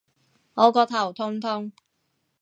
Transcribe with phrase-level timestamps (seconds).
[0.55, 1.73] 我個頭痛痛